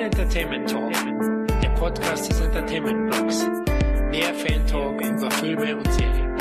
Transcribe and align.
Entertainment 0.00 0.70
Talk, 0.70 0.90
der 1.62 1.68
Podcast 1.78 2.30
des 2.30 2.40
Entertainment 2.40 3.10
Blogs. 3.10 3.44
Der 4.10 4.32
Fan 4.34 4.66
Talk 4.66 4.98
über 4.98 5.30
Filme 5.30 5.76
und 5.76 5.92
Serien. 5.92 6.36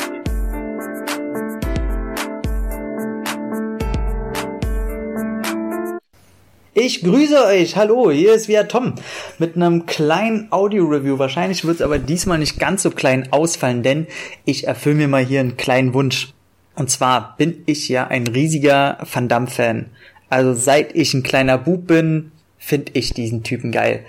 Ich 6.73 7.03
grüße 7.03 7.43
euch. 7.47 7.75
Hallo, 7.75 8.09
hier 8.09 8.33
ist 8.33 8.47
wieder 8.47 8.65
Tom 8.69 8.95
mit 9.39 9.57
einem 9.57 9.85
kleinen 9.85 10.47
Audio-Review. 10.51 11.19
Wahrscheinlich 11.19 11.65
wird 11.65 11.75
es 11.75 11.81
aber 11.81 11.99
diesmal 11.99 12.39
nicht 12.39 12.59
ganz 12.59 12.83
so 12.83 12.91
klein 12.91 13.33
ausfallen, 13.33 13.83
denn 13.83 14.07
ich 14.45 14.67
erfülle 14.67 14.95
mir 14.95 15.07
mal 15.09 15.25
hier 15.25 15.41
einen 15.41 15.57
kleinen 15.57 15.93
Wunsch. 15.93 16.33
Und 16.75 16.89
zwar 16.89 17.35
bin 17.35 17.63
ich 17.65 17.89
ja 17.89 18.07
ein 18.07 18.25
riesiger 18.25 18.99
Van 19.11 19.27
Damme-Fan. 19.27 19.87
Also 20.29 20.53
seit 20.53 20.95
ich 20.95 21.13
ein 21.13 21.23
kleiner 21.23 21.57
Bub 21.57 21.87
bin, 21.87 22.31
finde 22.59 22.91
ich 22.93 23.13
diesen 23.13 23.41
Typen 23.41 23.71
geil. 23.71 24.05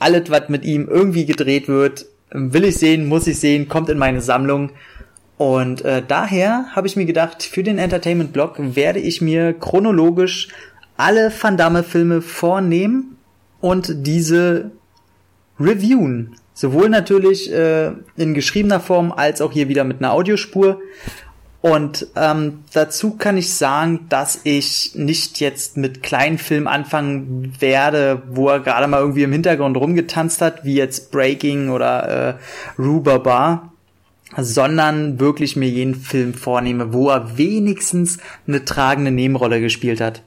Alles, 0.00 0.30
was 0.30 0.48
mit 0.48 0.64
ihm 0.64 0.88
irgendwie 0.88 1.26
gedreht 1.26 1.68
wird, 1.68 2.06
will 2.32 2.64
ich 2.64 2.78
sehen, 2.78 3.06
muss 3.06 3.26
ich 3.26 3.38
sehen, 3.38 3.68
kommt 3.68 3.88
in 3.88 3.98
meine 3.98 4.20
Sammlung. 4.20 4.70
Und 5.36 5.84
äh, 5.84 6.02
daher 6.06 6.66
habe 6.74 6.86
ich 6.86 6.96
mir 6.96 7.06
gedacht, 7.06 7.42
für 7.42 7.62
den 7.62 7.78
Entertainment-Blog 7.78 8.56
werde 8.58 8.98
ich 8.98 9.20
mir 9.20 9.52
chronologisch 9.52 10.48
alle 10.96 11.32
Van 11.40 11.56
Damme-Filme 11.56 12.20
vornehmen 12.20 13.16
und 13.60 14.06
diese 14.06 14.70
reviewen. 15.58 16.36
Sowohl 16.52 16.90
natürlich 16.90 17.50
äh, 17.52 17.92
in 18.16 18.34
geschriebener 18.34 18.80
Form 18.80 19.12
als 19.12 19.40
auch 19.40 19.52
hier 19.52 19.68
wieder 19.68 19.84
mit 19.84 19.98
einer 19.98 20.12
Audiospur. 20.12 20.80
Und 21.62 22.06
ähm, 22.16 22.64
dazu 22.72 23.16
kann 23.16 23.36
ich 23.36 23.52
sagen, 23.52 24.06
dass 24.08 24.40
ich 24.44 24.92
nicht 24.94 25.40
jetzt 25.40 25.76
mit 25.76 26.02
kleinen 26.02 26.38
Filmen 26.38 26.66
anfangen 26.66 27.54
werde, 27.60 28.22
wo 28.30 28.48
er 28.48 28.60
gerade 28.60 28.86
mal 28.86 29.00
irgendwie 29.00 29.24
im 29.24 29.32
Hintergrund 29.32 29.76
rumgetanzt 29.76 30.40
hat, 30.40 30.64
wie 30.64 30.74
jetzt 30.74 31.10
Breaking 31.10 31.68
oder 31.68 32.38
äh, 32.78 32.80
Rhubarbar, 32.80 33.74
sondern 34.38 35.20
wirklich 35.20 35.54
mir 35.56 35.68
jeden 35.68 35.96
Film 35.96 36.32
vornehme, 36.32 36.94
wo 36.94 37.10
er 37.10 37.36
wenigstens 37.36 38.18
eine 38.46 38.64
tragende 38.64 39.10
Nebenrolle 39.10 39.60
gespielt 39.60 40.00
hat. 40.00 40.22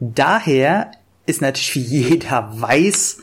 Daher 0.00 0.90
ist 1.24 1.40
natürlich 1.40 1.74
wie 1.76 1.80
jeder 1.80 2.60
weiß, 2.60 3.22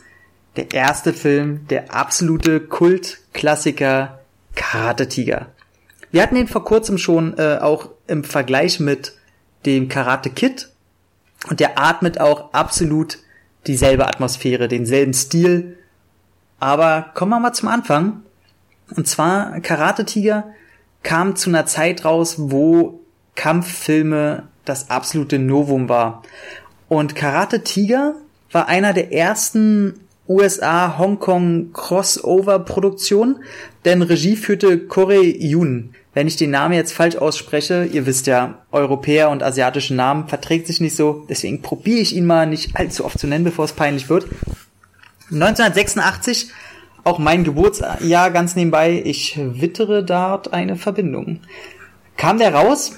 der 0.56 0.72
erste 0.72 1.12
Film 1.12 1.68
der 1.68 1.94
absolute 1.94 2.58
Kultklassiker 2.60 4.18
Karate 4.54 5.08
Tiger. 5.08 5.51
Wir 6.12 6.22
hatten 6.22 6.36
ihn 6.36 6.46
vor 6.46 6.64
kurzem 6.64 6.98
schon 6.98 7.36
äh, 7.38 7.58
auch 7.60 7.88
im 8.06 8.22
Vergleich 8.22 8.78
mit 8.78 9.14
dem 9.66 9.88
Karate 9.88 10.30
Kid 10.30 10.70
und 11.48 11.58
der 11.58 11.78
atmet 11.78 12.20
auch 12.20 12.52
absolut 12.52 13.18
dieselbe 13.66 14.06
Atmosphäre, 14.06 14.68
denselben 14.68 15.14
Stil. 15.14 15.78
Aber 16.60 17.10
kommen 17.14 17.30
wir 17.30 17.40
mal 17.40 17.52
zum 17.52 17.68
Anfang. 17.68 18.22
Und 18.94 19.08
zwar 19.08 19.60
Karate 19.60 20.04
Tiger 20.04 20.52
kam 21.02 21.34
zu 21.34 21.50
einer 21.50 21.66
Zeit 21.66 22.04
raus, 22.04 22.36
wo 22.38 23.00
Kampffilme 23.34 24.48
das 24.64 24.90
absolute 24.90 25.38
Novum 25.38 25.88
war. 25.88 26.22
Und 26.88 27.16
Karate 27.16 27.64
Tiger 27.64 28.14
war 28.50 28.68
einer 28.68 28.92
der 28.92 29.12
ersten 29.12 30.00
USA 30.32 30.98
Hongkong 30.98 31.72
Crossover 31.72 32.58
Produktionen, 32.58 33.44
denn 33.84 34.02
Regie 34.02 34.36
führte 34.36 34.78
Corey 34.86 35.36
Yun. 35.38 35.94
Wenn 36.14 36.26
ich 36.26 36.36
den 36.36 36.50
Namen 36.50 36.74
jetzt 36.74 36.92
falsch 36.92 37.16
ausspreche, 37.16 37.84
ihr 37.84 38.04
wisst 38.04 38.26
ja, 38.26 38.62
Europäer 38.70 39.30
und 39.30 39.42
asiatische 39.42 39.94
Namen 39.94 40.28
verträgt 40.28 40.66
sich 40.66 40.80
nicht 40.80 40.94
so, 40.94 41.24
deswegen 41.28 41.62
probiere 41.62 42.00
ich 42.00 42.14
ihn 42.14 42.26
mal 42.26 42.46
nicht 42.46 42.76
allzu 42.76 43.04
oft 43.04 43.18
zu 43.18 43.26
nennen, 43.26 43.44
bevor 43.44 43.64
es 43.64 43.72
peinlich 43.72 44.08
wird. 44.08 44.26
1986, 45.30 46.48
auch 47.04 47.18
mein 47.18 47.44
Geburtsjahr 47.44 48.30
ganz 48.30 48.56
nebenbei, 48.56 49.02
ich 49.04 49.38
wittere 49.38 50.04
dort 50.04 50.52
eine 50.52 50.76
Verbindung. 50.76 51.40
Kam 52.16 52.38
der 52.38 52.54
raus? 52.54 52.92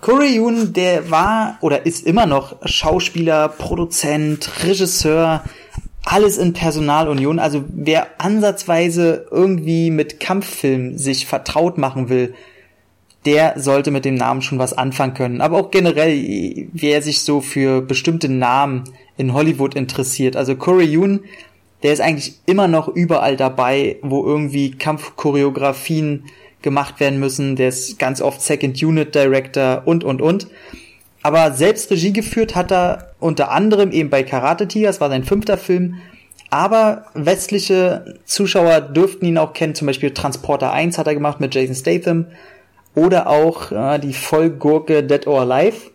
Corey 0.00 0.36
Yoon, 0.36 0.72
der 0.72 1.10
war 1.10 1.58
oder 1.60 1.86
ist 1.86 2.06
immer 2.06 2.26
noch 2.26 2.56
Schauspieler, 2.64 3.48
Produzent, 3.48 4.64
Regisseur, 4.64 5.42
alles 6.04 6.38
in 6.38 6.52
Personalunion. 6.52 7.38
Also 7.38 7.64
wer 7.68 8.20
ansatzweise 8.20 9.26
irgendwie 9.30 9.90
mit 9.90 10.20
Kampffilmen 10.20 10.98
sich 10.98 11.26
vertraut 11.26 11.78
machen 11.78 12.08
will, 12.08 12.34
der 13.26 13.60
sollte 13.60 13.90
mit 13.90 14.04
dem 14.04 14.14
Namen 14.14 14.42
schon 14.42 14.58
was 14.58 14.72
anfangen 14.72 15.14
können. 15.14 15.40
Aber 15.40 15.58
auch 15.58 15.70
generell, 15.70 16.68
wer 16.72 17.02
sich 17.02 17.20
so 17.20 17.40
für 17.40 17.82
bestimmte 17.82 18.28
Namen 18.28 18.84
in 19.16 19.34
Hollywood 19.34 19.74
interessiert. 19.74 20.36
Also 20.36 20.56
Corey 20.56 20.86
Yoon, 20.86 21.20
der 21.82 21.92
ist 21.92 22.00
eigentlich 22.00 22.34
immer 22.46 22.68
noch 22.68 22.88
überall 22.88 23.36
dabei, 23.36 23.96
wo 24.02 24.24
irgendwie 24.24 24.70
Kampfchoreografien 24.70 26.24
gemacht 26.62 27.00
werden 27.00 27.20
müssen. 27.20 27.56
Der 27.56 27.68
ist 27.68 27.98
ganz 27.98 28.20
oft 28.20 28.40
Second 28.40 28.82
Unit 28.82 29.14
Director 29.14 29.82
und, 29.84 30.04
und, 30.04 30.22
und. 30.22 30.48
Aber 31.22 31.52
selbst 31.52 31.90
Regie 31.90 32.12
geführt 32.12 32.54
hat 32.54 32.72
er 32.72 33.12
unter 33.18 33.50
anderem 33.50 33.90
eben 33.90 34.10
bei 34.10 34.22
Karate 34.22 34.68
Tiger, 34.68 34.86
das 34.86 35.00
war 35.00 35.08
sein 35.08 35.24
fünfter 35.24 35.58
Film. 35.58 35.96
Aber 36.50 37.06
westliche 37.14 38.14
Zuschauer 38.24 38.80
dürften 38.80 39.26
ihn 39.26 39.38
auch 39.38 39.52
kennen, 39.52 39.74
zum 39.74 39.86
Beispiel 39.86 40.12
Transporter 40.12 40.72
1 40.72 40.96
hat 40.96 41.06
er 41.06 41.14
gemacht 41.14 41.40
mit 41.40 41.54
Jason 41.54 41.74
Statham. 41.74 42.26
Oder 42.94 43.28
auch 43.28 43.70
äh, 43.70 43.98
die 43.98 44.14
Vollgurke 44.14 45.04
Dead 45.04 45.26
or 45.26 45.42
Alive, 45.42 45.90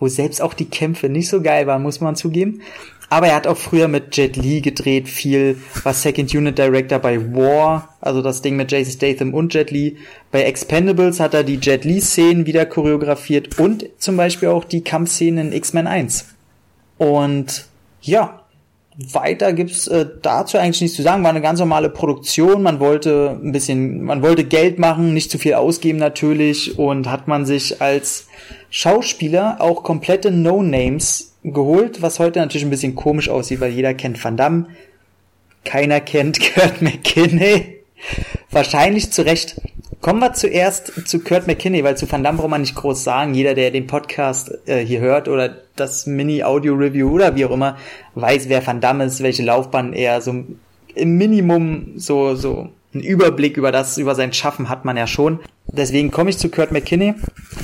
wo 0.00 0.08
selbst 0.08 0.42
auch 0.42 0.54
die 0.54 0.68
Kämpfe 0.68 1.08
nicht 1.08 1.28
so 1.28 1.40
geil 1.40 1.68
waren, 1.68 1.82
muss 1.82 2.00
man 2.00 2.16
zugeben. 2.16 2.62
Aber 3.12 3.26
er 3.26 3.34
hat 3.34 3.48
auch 3.48 3.56
früher 3.56 3.88
mit 3.88 4.16
Jet 4.16 4.36
Li 4.36 4.60
gedreht, 4.60 5.08
viel, 5.08 5.58
war 5.82 5.92
Second 5.92 6.32
Unit 6.32 6.56
Director 6.56 7.00
bei 7.00 7.20
War, 7.34 7.96
also 8.00 8.22
das 8.22 8.40
Ding 8.40 8.54
mit 8.54 8.70
Jason 8.70 8.92
Statham 8.92 9.34
und 9.34 9.52
Jet 9.52 9.72
Li. 9.72 9.96
Bei 10.30 10.42
Expendables 10.42 11.18
hat 11.18 11.34
er 11.34 11.42
die 11.42 11.58
Jet 11.60 11.84
Li-Szenen 11.84 12.46
wieder 12.46 12.66
choreografiert 12.66 13.58
und 13.58 13.86
zum 13.98 14.16
Beispiel 14.16 14.48
auch 14.48 14.64
die 14.64 14.84
Kampfszenen 14.84 15.48
in 15.48 15.52
X-Men 15.52 15.88
1. 15.88 16.26
Und 16.98 17.66
ja, 18.00 18.39
weiter 18.96 19.52
gibt's 19.52 19.86
äh, 19.86 20.06
dazu 20.20 20.58
eigentlich 20.58 20.80
nichts 20.80 20.96
zu 20.96 21.02
sagen. 21.02 21.22
War 21.22 21.30
eine 21.30 21.40
ganz 21.40 21.60
normale 21.60 21.88
Produktion. 21.88 22.62
Man 22.62 22.80
wollte 22.80 23.38
ein 23.42 23.52
bisschen, 23.52 24.02
man 24.02 24.22
wollte 24.22 24.44
Geld 24.44 24.78
machen, 24.78 25.14
nicht 25.14 25.30
zu 25.30 25.38
viel 25.38 25.54
ausgeben 25.54 25.98
natürlich 25.98 26.78
und 26.78 27.08
hat 27.08 27.28
man 27.28 27.46
sich 27.46 27.80
als 27.80 28.26
Schauspieler 28.70 29.60
auch 29.60 29.82
komplette 29.82 30.30
No-Names 30.30 31.34
geholt, 31.42 32.02
was 32.02 32.18
heute 32.18 32.40
natürlich 32.40 32.64
ein 32.66 32.70
bisschen 32.70 32.94
komisch 32.94 33.28
aussieht, 33.28 33.60
weil 33.60 33.72
jeder 33.72 33.94
kennt 33.94 34.22
Van 34.22 34.36
Damme, 34.36 34.66
keiner 35.64 36.00
kennt 36.00 36.40
Kurt 36.54 36.82
McKinney. 36.82 37.80
Wahrscheinlich 38.50 39.12
zu 39.12 39.22
Recht. 39.22 39.60
Kommen 40.00 40.20
wir 40.20 40.32
zuerst 40.32 41.06
zu 41.06 41.20
Kurt 41.20 41.46
McKinney, 41.46 41.84
weil 41.84 41.94
zu 41.94 42.10
Van 42.10 42.24
Damme 42.24 42.38
braucht 42.38 42.48
man 42.48 42.62
nicht 42.62 42.74
groß 42.74 43.04
sagen. 43.04 43.34
Jeder, 43.34 43.52
der 43.52 43.70
den 43.70 43.86
Podcast 43.86 44.50
äh, 44.66 44.78
hier 44.78 45.00
hört 45.00 45.28
oder 45.28 45.58
das 45.76 46.06
Mini-Audio-Review 46.06 47.10
oder 47.10 47.36
wie 47.36 47.44
auch 47.44 47.50
immer, 47.50 47.76
weiß, 48.14 48.48
wer 48.48 48.66
Van 48.66 48.80
Damme 48.80 49.04
ist, 49.04 49.22
welche 49.22 49.42
Laufbahn 49.42 49.92
er 49.92 50.22
so 50.22 50.44
im 50.94 51.18
Minimum 51.18 51.92
so, 51.96 52.34
so 52.34 52.70
einen 52.94 53.02
Überblick 53.02 53.58
über 53.58 53.72
das, 53.72 53.98
über 53.98 54.14
sein 54.14 54.32
Schaffen 54.32 54.70
hat 54.70 54.86
man 54.86 54.96
ja 54.96 55.06
schon. 55.06 55.40
Deswegen 55.66 56.10
komme 56.10 56.30
ich 56.30 56.38
zu 56.38 56.48
Kurt 56.48 56.72
McKinney, 56.72 57.14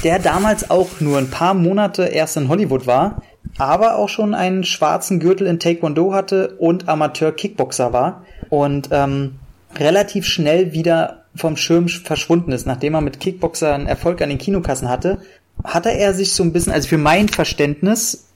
der 0.04 0.18
damals 0.18 0.70
auch 0.70 1.00
nur 1.00 1.16
ein 1.16 1.30
paar 1.30 1.54
Monate 1.54 2.04
erst 2.04 2.36
in 2.36 2.48
Hollywood 2.48 2.86
war, 2.86 3.22
aber 3.56 3.96
auch 3.96 4.10
schon 4.10 4.34
einen 4.34 4.62
schwarzen 4.62 5.20
Gürtel 5.20 5.46
in 5.46 5.58
Taekwondo 5.58 6.12
hatte 6.12 6.56
und 6.58 6.86
Amateur-Kickboxer 6.86 7.94
war 7.94 8.26
und 8.50 8.90
ähm, 8.92 9.36
relativ 9.74 10.26
schnell 10.26 10.72
wieder 10.72 11.25
vom 11.36 11.56
Schirm 11.56 11.88
verschwunden 11.88 12.52
ist. 12.52 12.66
Nachdem 12.66 12.94
er 12.94 13.00
mit 13.00 13.20
Kickboxer 13.20 13.74
einen 13.74 13.86
Erfolg 13.86 14.22
an 14.22 14.28
den 14.28 14.38
Kinokassen 14.38 14.88
hatte, 14.88 15.18
hatte 15.64 15.90
er 15.90 16.14
sich 16.14 16.32
so 16.32 16.42
ein 16.42 16.52
bisschen, 16.52 16.72
also 16.72 16.88
für 16.88 16.98
mein 16.98 17.28
Verständnis, 17.28 18.28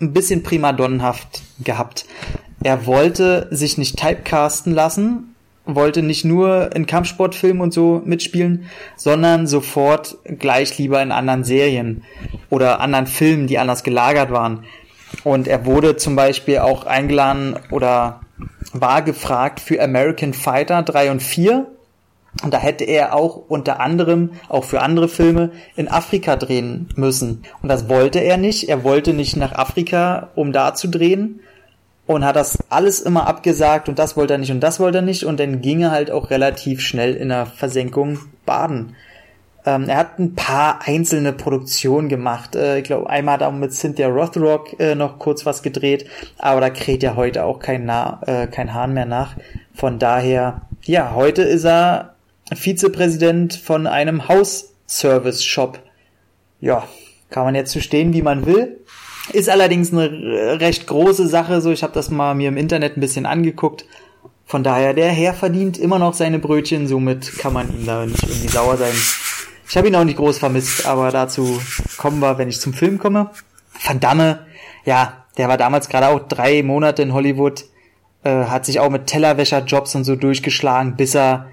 ein 0.00 0.12
bisschen 0.12 0.42
primadonnenhaft 0.42 1.42
gehabt. 1.64 2.06
Er 2.62 2.86
wollte 2.86 3.48
sich 3.50 3.78
nicht 3.78 3.98
typecasten 3.98 4.72
lassen 4.72 5.34
wollte 5.68 6.02
nicht 6.02 6.24
nur 6.24 6.74
in 6.74 6.86
Kampfsportfilmen 6.86 7.60
und 7.60 7.74
so 7.74 8.00
mitspielen, 8.04 8.64
sondern 8.96 9.46
sofort 9.46 10.16
gleich 10.24 10.78
lieber 10.78 11.02
in 11.02 11.12
anderen 11.12 11.44
Serien 11.44 12.04
oder 12.48 12.80
anderen 12.80 13.06
Filmen, 13.06 13.46
die 13.46 13.58
anders 13.58 13.84
gelagert 13.84 14.30
waren. 14.30 14.64
Und 15.24 15.46
er 15.46 15.66
wurde 15.66 15.96
zum 15.96 16.16
Beispiel 16.16 16.58
auch 16.58 16.86
eingeladen 16.86 17.56
oder 17.70 18.20
war 18.72 19.02
gefragt 19.02 19.60
für 19.60 19.82
American 19.82 20.32
Fighter 20.32 20.82
3 20.82 21.10
und 21.10 21.22
4. 21.22 21.66
Und 22.42 22.54
da 22.54 22.58
hätte 22.58 22.84
er 22.84 23.14
auch 23.14 23.36
unter 23.48 23.80
anderem, 23.80 24.30
auch 24.48 24.64
für 24.64 24.80
andere 24.80 25.08
Filme, 25.08 25.50
in 25.76 25.88
Afrika 25.88 26.36
drehen 26.36 26.88
müssen. 26.94 27.42
Und 27.62 27.68
das 27.68 27.88
wollte 27.88 28.20
er 28.20 28.36
nicht. 28.36 28.68
Er 28.68 28.84
wollte 28.84 29.12
nicht 29.12 29.36
nach 29.36 29.52
Afrika, 29.52 30.30
um 30.34 30.52
da 30.52 30.74
zu 30.74 30.88
drehen, 30.88 31.40
und 32.08 32.24
hat 32.24 32.36
das 32.36 32.58
alles 32.70 33.00
immer 33.00 33.26
abgesagt 33.26 33.88
und 33.88 33.98
das 33.98 34.16
wollte 34.16 34.32
er 34.32 34.38
nicht 34.38 34.50
und 34.50 34.60
das 34.60 34.80
wollte 34.80 34.98
er 34.98 35.02
nicht 35.02 35.24
und 35.24 35.38
dann 35.38 35.60
ging 35.60 35.82
er 35.82 35.90
halt 35.90 36.10
auch 36.10 36.30
relativ 36.30 36.80
schnell 36.80 37.14
in 37.14 37.28
der 37.28 37.44
Versenkung 37.44 38.18
baden. 38.46 38.96
Ähm, 39.66 39.90
er 39.90 39.98
hat 39.98 40.18
ein 40.18 40.34
paar 40.34 40.80
einzelne 40.86 41.34
Produktionen 41.34 42.08
gemacht. 42.08 42.56
Äh, 42.56 42.78
ich 42.78 42.84
glaube, 42.84 43.10
einmal 43.10 43.34
hat 43.34 43.42
er 43.42 43.52
mit 43.52 43.74
Cynthia 43.74 44.08
Rothrock 44.08 44.80
äh, 44.80 44.94
noch 44.94 45.18
kurz 45.18 45.44
was 45.44 45.62
gedreht, 45.62 46.06
aber 46.38 46.62
da 46.62 46.70
kräht 46.70 47.02
ja 47.02 47.14
heute 47.14 47.44
auch 47.44 47.58
kein, 47.58 47.84
Na 47.84 48.20
äh, 48.26 48.46
kein 48.46 48.72
Hahn 48.72 48.94
mehr 48.94 49.04
nach. 49.04 49.36
Von 49.74 49.98
daher, 49.98 50.62
ja, 50.84 51.12
heute 51.14 51.42
ist 51.42 51.66
er 51.66 52.14
Vizepräsident 52.54 53.54
von 53.54 53.86
einem 53.86 54.28
Haus-Service-Shop. 54.28 55.80
Ja, 56.60 56.88
kann 57.30 57.44
man 57.44 57.54
jetzt 57.54 57.72
so 57.72 57.80
stehen, 57.80 58.12
wie 58.12 58.22
man 58.22 58.46
will. 58.46 58.80
Ist 59.32 59.50
allerdings 59.50 59.92
eine 59.92 60.60
recht 60.60 60.86
große 60.86 61.28
Sache, 61.28 61.60
so 61.60 61.70
ich 61.70 61.82
habe 61.82 61.92
das 61.92 62.10
mal 62.10 62.34
mir 62.34 62.48
im 62.48 62.56
Internet 62.56 62.96
ein 62.96 63.00
bisschen 63.00 63.26
angeguckt. 63.26 63.84
Von 64.46 64.62
daher, 64.62 64.94
der 64.94 65.10
Herr 65.10 65.34
verdient 65.34 65.76
immer 65.76 65.98
noch 65.98 66.14
seine 66.14 66.38
Brötchen, 66.38 66.88
somit 66.88 67.38
kann 67.38 67.52
man 67.52 67.68
ihm 67.68 67.84
da 67.84 68.06
nicht 68.06 68.22
irgendwie 68.22 68.48
sauer 68.48 68.78
sein. 68.78 68.94
Ich 69.68 69.76
habe 69.76 69.88
ihn 69.88 69.96
auch 69.96 70.04
nicht 70.04 70.16
groß 70.16 70.38
vermisst, 70.38 70.86
aber 70.86 71.10
dazu 71.10 71.60
kommen 71.98 72.20
wir, 72.20 72.38
wenn 72.38 72.48
ich 72.48 72.58
zum 72.58 72.72
Film 72.72 72.98
komme. 72.98 73.30
Van 73.84 74.00
Damme, 74.00 74.46
ja, 74.86 75.26
der 75.36 75.48
war 75.48 75.58
damals 75.58 75.90
gerade 75.90 76.08
auch 76.08 76.26
drei 76.26 76.62
Monate 76.62 77.02
in 77.02 77.12
Hollywood, 77.12 77.66
äh, 78.24 78.46
hat 78.46 78.64
sich 78.64 78.80
auch 78.80 78.88
mit 78.88 79.06
Tellerwäscherjobs 79.06 79.94
und 79.94 80.04
so 80.04 80.16
durchgeschlagen, 80.16 80.96
bis 80.96 81.14
er 81.14 81.48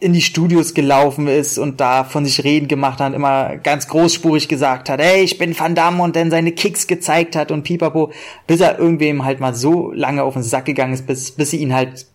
in 0.00 0.12
die 0.12 0.20
Studios 0.20 0.74
gelaufen 0.74 1.28
ist 1.28 1.56
und 1.56 1.80
da 1.80 2.04
von 2.04 2.24
sich 2.26 2.44
reden 2.44 2.68
gemacht 2.68 3.00
hat, 3.00 3.14
immer 3.14 3.56
ganz 3.56 3.88
großspurig 3.88 4.48
gesagt 4.48 4.90
hat, 4.90 5.00
hey, 5.00 5.22
ich 5.22 5.38
bin 5.38 5.58
Van 5.58 5.74
Damme 5.74 6.02
und 6.02 6.16
dann 6.16 6.30
seine 6.30 6.52
Kicks 6.52 6.86
gezeigt 6.86 7.36
hat 7.36 7.50
und 7.50 7.62
pipapo, 7.62 8.12
bis 8.46 8.60
er 8.60 8.78
irgendwem 8.78 9.24
halt 9.24 9.40
mal 9.40 9.54
so 9.54 9.92
lange 9.92 10.22
auf 10.22 10.34
den 10.34 10.42
Sack 10.42 10.66
gegangen 10.66 10.92
ist, 10.92 11.06
bis, 11.06 11.30
bis 11.30 11.50
sie 11.50 11.58
ihn 11.58 11.72
halt 11.72 12.06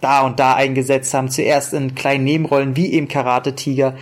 da 0.00 0.22
und 0.22 0.40
da 0.40 0.54
eingesetzt 0.54 1.14
haben. 1.14 1.28
Zuerst 1.28 1.74
in 1.74 1.94
kleinen 1.94 2.24
Nebenrollen 2.24 2.76
wie 2.76 2.92
eben 2.92 3.08
Karate 3.08 3.54
Tiger 3.54 3.94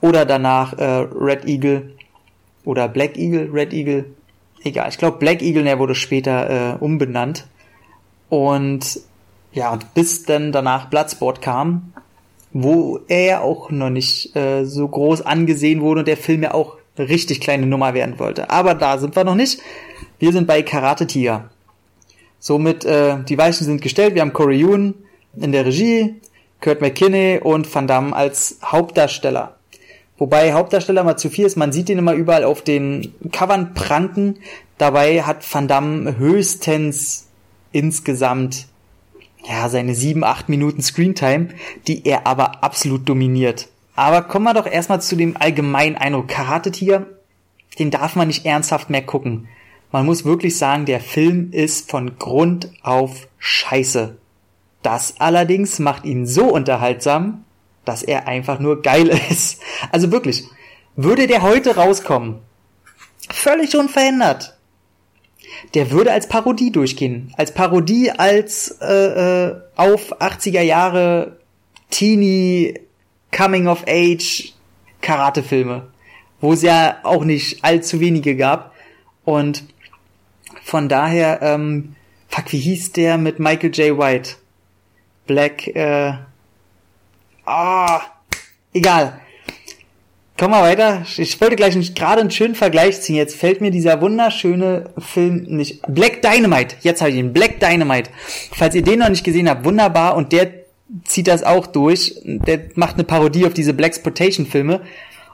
oder 0.00 0.24
danach 0.24 0.74
äh, 0.74 0.84
Red 0.84 1.46
Eagle 1.46 1.94
oder 2.64 2.88
Black 2.88 3.16
Eagle, 3.16 3.50
Red 3.52 3.72
Eagle, 3.72 4.04
egal. 4.62 4.88
Ich 4.90 4.98
glaube 4.98 5.18
Black 5.18 5.42
Eagle, 5.42 5.64
der 5.64 5.78
wurde 5.78 5.94
später 5.94 6.74
äh, 6.74 6.76
umbenannt 6.78 7.46
und 8.28 9.00
ja, 9.52 9.72
und 9.72 9.94
bis 9.94 10.24
dann 10.24 10.52
danach 10.52 10.86
Bloodsport 10.86 11.40
kam, 11.40 11.92
wo 12.54 13.00
er 13.08 13.42
auch 13.42 13.70
noch 13.70 13.90
nicht 13.90 14.34
äh, 14.36 14.64
so 14.64 14.86
groß 14.88 15.22
angesehen 15.22 15.80
wurde 15.80 16.00
und 16.00 16.08
der 16.08 16.16
Film 16.16 16.44
ja 16.44 16.54
auch 16.54 16.76
eine 16.96 17.08
richtig 17.08 17.40
kleine 17.40 17.66
Nummer 17.66 17.94
werden 17.94 18.18
wollte. 18.18 18.48
Aber 18.48 18.74
da 18.74 18.96
sind 18.98 19.16
wir 19.16 19.24
noch 19.24 19.34
nicht. 19.34 19.60
Wir 20.20 20.32
sind 20.32 20.46
bei 20.46 20.62
Karate 20.62 21.06
Tiger. 21.08 21.50
Somit, 22.38 22.84
äh, 22.84 23.16
die 23.28 23.36
Weichen 23.36 23.64
sind 23.64 23.82
gestellt. 23.82 24.14
Wir 24.14 24.22
haben 24.22 24.32
Corey 24.32 24.58
Yoon 24.60 24.94
in 25.36 25.50
der 25.50 25.66
Regie, 25.66 26.14
Kurt 26.60 26.80
McKinney 26.80 27.40
und 27.42 27.74
Van 27.74 27.88
Damme 27.88 28.14
als 28.14 28.58
Hauptdarsteller. 28.64 29.56
Wobei 30.16 30.52
Hauptdarsteller 30.52 31.02
mal 31.02 31.16
zu 31.16 31.30
viel 31.30 31.46
ist. 31.46 31.56
Man 31.56 31.72
sieht 31.72 31.90
ihn 31.90 31.98
immer 31.98 32.14
überall 32.14 32.44
auf 32.44 32.62
den 32.62 33.12
Covern 33.32 33.74
pranken. 33.74 34.38
Dabei 34.78 35.22
hat 35.22 35.44
Van 35.52 35.66
Damme 35.66 36.18
höchstens 36.18 37.26
insgesamt 37.72 38.68
ja, 39.46 39.68
seine 39.68 39.94
sieben, 39.94 40.24
acht 40.24 40.48
Minuten 40.48 40.82
Screentime, 40.82 41.48
die 41.86 42.06
er 42.06 42.26
aber 42.26 42.64
absolut 42.64 43.08
dominiert. 43.08 43.68
Aber 43.96 44.22
kommen 44.22 44.46
wir 44.46 44.54
doch 44.54 44.66
erstmal 44.66 45.00
zu 45.00 45.16
dem 45.16 45.36
allgemeinen 45.36 45.96
Eindruck. 45.96 46.28
Karate 46.28 46.72
Tiger, 46.72 47.06
den 47.78 47.90
darf 47.90 48.16
man 48.16 48.28
nicht 48.28 48.44
ernsthaft 48.46 48.90
mehr 48.90 49.02
gucken. 49.02 49.48
Man 49.92 50.06
muss 50.06 50.24
wirklich 50.24 50.58
sagen, 50.58 50.86
der 50.86 51.00
Film 51.00 51.52
ist 51.52 51.90
von 51.90 52.18
Grund 52.18 52.70
auf 52.82 53.28
scheiße. 53.38 54.16
Das 54.82 55.14
allerdings 55.18 55.78
macht 55.78 56.04
ihn 56.04 56.26
so 56.26 56.44
unterhaltsam, 56.44 57.44
dass 57.84 58.02
er 58.02 58.26
einfach 58.26 58.58
nur 58.58 58.82
geil 58.82 59.08
ist. 59.30 59.60
Also 59.92 60.10
wirklich, 60.10 60.44
würde 60.96 61.26
der 61.26 61.42
heute 61.42 61.76
rauskommen, 61.76 62.38
völlig 63.30 63.76
unverändert, 63.76 64.53
der 65.74 65.90
würde 65.90 66.12
als 66.12 66.28
Parodie 66.28 66.70
durchgehen. 66.70 67.32
Als 67.36 67.52
Parodie 67.52 68.10
als 68.10 68.78
äh, 68.80 69.46
äh, 69.46 69.56
auf 69.76 70.20
80er 70.20 70.62
Jahre 70.62 71.38
Teenie 71.90 72.80
Coming 73.36 73.66
of 73.66 73.84
Age 73.86 74.52
Karatefilme, 75.00 75.88
wo 76.40 76.52
es 76.52 76.62
ja 76.62 76.98
auch 77.02 77.24
nicht 77.24 77.64
allzu 77.64 78.00
wenige 78.00 78.36
gab. 78.36 78.72
Und 79.24 79.64
von 80.62 80.88
daher, 80.88 81.42
ähm, 81.42 81.94
fuck, 82.28 82.52
wie 82.52 82.58
hieß 82.58 82.92
der 82.92 83.18
mit 83.18 83.38
Michael 83.38 83.70
J. 83.74 83.98
White? 83.98 84.36
Black, 85.26 85.66
äh, 85.68 86.12
ah, 87.44 88.00
egal. 88.72 89.20
Komm 90.36 90.50
mal 90.50 90.62
weiter. 90.62 91.06
Ich 91.16 91.40
wollte 91.40 91.54
gleich 91.54 91.94
gerade 91.94 92.20
einen 92.20 92.30
schönen 92.32 92.56
Vergleich 92.56 93.00
ziehen. 93.00 93.14
Jetzt 93.14 93.36
fällt 93.36 93.60
mir 93.60 93.70
dieser 93.70 94.00
wunderschöne 94.00 94.90
Film 94.98 95.44
nicht. 95.44 95.80
Black 95.86 96.22
Dynamite. 96.22 96.74
Jetzt 96.80 97.00
habe 97.00 97.12
ich 97.12 97.18
ihn. 97.18 97.32
Black 97.32 97.60
Dynamite. 97.60 98.10
Falls 98.52 98.74
ihr 98.74 98.82
den 98.82 98.98
noch 98.98 99.08
nicht 99.08 99.22
gesehen 99.22 99.48
habt, 99.48 99.64
wunderbar. 99.64 100.16
Und 100.16 100.32
der 100.32 100.50
zieht 101.04 101.28
das 101.28 101.44
auch 101.44 101.68
durch. 101.68 102.16
Der 102.24 102.62
macht 102.74 102.94
eine 102.94 103.04
Parodie 103.04 103.46
auf 103.46 103.54
diese 103.54 103.74
Blaxploitation 103.74 104.46
Filme. 104.46 104.80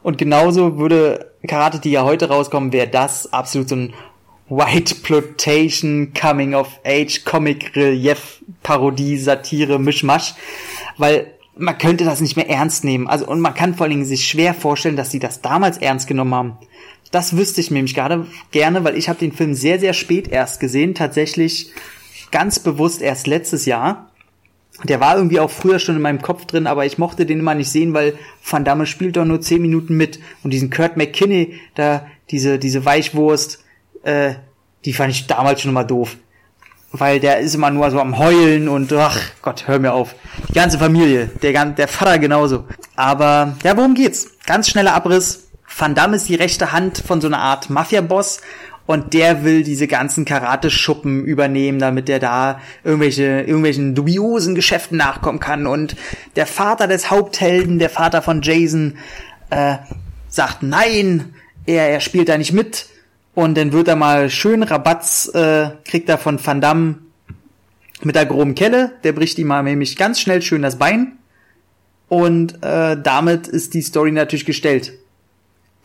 Und 0.03 0.19
genauso 0.19 0.77
würde 0.77 1.33
Karate, 1.49 1.79
die 1.79 1.93
ja 1.93 2.05
heute 2.05 2.29
rauskommen, 2.29 2.75
wäre 2.75 2.89
das 2.89 3.33
absolut 3.33 3.71
so 3.71 3.77
ein 3.77 3.95
White 4.51 4.97
Plotation 4.97 6.13
Coming 6.13 6.55
of 6.55 6.79
Age 6.85 7.25
Comic 7.25 7.75
Relief 7.75 8.43
Parodie 8.63 9.17
Satire 9.17 9.79
Mischmasch. 9.79 10.35
Weil 10.99 11.33
man 11.61 11.79
könnte 11.79 12.05
das 12.05 12.21
nicht 12.21 12.37
mehr 12.37 12.49
ernst 12.49 12.85
nehmen. 12.85 13.07
Also, 13.07 13.27
und 13.27 13.41
man 13.41 13.55
kann 13.55 13.75
vor 13.75 13.85
allen 13.85 13.93
Dingen 13.93 14.05
sich 14.05 14.27
schwer 14.27 14.55
vorstellen, 14.55 14.97
dass 14.97 15.11
sie 15.11 15.19
das 15.19 15.43
damals 15.43 15.79
ernst 15.79 16.09
genommen 16.09 16.35
haben. 16.35 16.59
Das 17.11 17.37
wüsste 17.37 17.61
ich 17.61 17.71
nämlich 17.71 17.95
gerade 17.95 18.27
gerne, 18.51 18.85
weil 18.85 18.97
ich 18.97 19.09
habe 19.09 19.19
den 19.19 19.33
Film 19.33 19.55
sehr, 19.55 19.79
sehr 19.79 19.93
spät 19.93 20.29
erst 20.29 20.61
gesehen. 20.61 20.95
Tatsächlich 20.95 21.73
ganz 22.31 22.59
bewusst 22.59 23.03
erst 23.03 23.27
letztes 23.27 23.67
Jahr. 23.67 24.11
Der 24.85 25.01
war 25.01 25.17
irgendwie 25.17 25.41
auch 25.41 25.51
früher 25.51 25.79
schon 25.79 25.97
in 25.97 26.03
meinem 26.03 26.23
Kopf 26.23 26.47
drin, 26.47 26.67
aber 26.67 26.87
ich 26.87 26.97
mochte 26.97 27.27
den 27.27 27.41
immer 27.41 27.55
nicht 27.55 27.71
sehen, 27.71 27.93
weil 27.93 28.15
Van 28.49 28.65
Damme 28.65 28.87
spielt 28.87 29.17
doch 29.17 29.27
nur 29.27 29.41
zehn 29.41 29.61
Minuten 29.61 29.97
mit. 29.97 30.21
Und 30.43 30.53
diesen 30.53 30.71
Kurt 30.71 30.97
McKinney, 30.97 31.61
da, 31.75 32.07
diese, 32.31 32.59
diese 32.59 32.85
Weichwurst, 32.85 33.63
äh, 34.05 34.35
die 34.87 34.95
fand 34.95 35.13
ich 35.13 35.27
damals 35.27 35.61
schon 35.61 35.73
immer 35.73 35.85
doof 35.85 36.17
weil 36.93 37.21
der 37.21 37.39
ist 37.39 37.55
immer 37.55 37.71
nur 37.71 37.91
so 37.91 38.01
am 38.01 38.19
Heulen 38.19 38.69
und 38.69 38.93
ach 38.93 39.19
Gott, 39.43 39.69
hör 39.69 39.79
mir 39.79 39.93
auf. 39.93 40.15
Die 40.49 40.55
ganze 40.55 40.79
Familie, 40.79 41.31
der, 41.43 41.67
der 41.67 41.89
Vater 41.89 42.19
genauso. 42.19 42.65
Aber 42.97 43.57
ja, 43.63 43.77
worum 43.77 43.95
geht's? 43.95 44.31
Ganz 44.47 44.69
schneller 44.69 44.95
Abriss. 44.95 45.49
Van 45.77 45.95
Damme 45.95 46.17
ist 46.17 46.29
die 46.29 46.35
rechte 46.35 46.73
Hand 46.73 46.99
von 46.99 47.21
so 47.21 47.29
einer 47.29 47.39
Art 47.39 47.71
Mafia-Boss 47.71 48.41
und 48.87 49.15
der 49.15 49.45
will 49.45 49.63
diese 49.63 49.87
ganzen 49.87 50.25
Karate-Schuppen 50.25 51.25
übernehmen, 51.25 51.79
damit 51.79 52.09
er 52.09 52.19
da 52.19 52.61
irgendwelche, 52.83 53.43
irgendwelchen 53.43 53.95
dubiosen 53.95 54.57
Geschäften 54.57 54.99
nachkommen 54.99 55.39
kann. 55.39 55.69
Und 55.69 55.95
der 56.35 56.47
Vater 56.47 56.89
des 56.89 57.09
Haupthelden, 57.09 57.79
der 57.79 57.89
Vater 57.89 58.21
von 58.21 58.43
Jason, 58.43 58.99
äh, 59.51 59.77
sagt 60.29 60.65
nein, 60.65 61.35
er, 61.67 61.89
er 61.89 62.01
spielt 62.01 62.29
da 62.29 62.37
nicht 62.37 62.53
mit 62.53 62.87
und 63.35 63.57
dann 63.57 63.73
wird 63.73 63.89
er 63.89 63.97
mal 63.97 64.29
schön 64.31 64.63
Rabatz, 64.63 65.31
äh, 65.35 65.71
kriegt 65.85 66.09
er 66.09 66.19
von 66.19 66.45
Van 66.45 66.61
Damme 66.61 66.99
mit 68.03 68.15
der 68.15 68.27
groben 68.27 68.55
Kelle. 68.55 68.93
Der 69.05 69.13
bricht 69.13 69.39
ihm 69.39 69.49
mal 69.49 69.63
nämlich 69.63 69.97
ganz 69.97 70.21
schnell 70.21 70.43
schön 70.43 70.63
das 70.63 70.79
Bein. 70.79 71.19
Und 72.09 72.63
äh, 72.63 73.01
damit 73.01 73.47
ist 73.47 73.75
die 73.75 73.83
Story 73.83 74.11
natürlich 74.11 74.45
gestellt. 74.45 74.95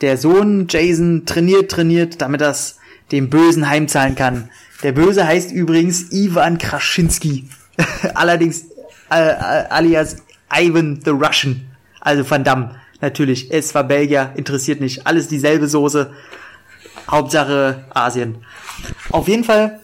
Der 0.02 0.18
Sohn 0.18 0.68
Jason 0.70 1.26
trainiert, 1.26 1.70
trainiert, 1.72 2.22
damit 2.22 2.42
er 2.42 2.56
dem 3.12 3.30
Bösen 3.30 3.70
heimzahlen 3.70 4.16
kann. 4.16 4.50
Der 4.82 4.92
Böse 4.92 5.26
heißt 5.26 5.52
übrigens 5.52 6.12
Ivan 6.12 6.58
Kraschinski. 6.58 7.48
Allerdings 8.16 8.64
äh, 9.12 9.30
äh, 9.30 9.68
alias 9.70 10.18
Ivan 10.52 11.00
the 11.06 11.12
Russian. 11.12 11.62
Also 12.02 12.30
Van 12.30 12.44
Damme. 12.44 12.76
Natürlich. 13.02 13.52
Es 13.52 13.76
war 13.76 13.84
Belgier, 13.84 14.32
interessiert 14.36 14.82
nicht. 14.82 15.06
Alles 15.06 15.28
dieselbe 15.28 15.68
Soße. 15.68 16.12
Hauptsache 17.10 17.86
Asien. 17.94 18.44
Auf 19.12 19.28
jeden 19.28 19.44
Fall 19.44 19.80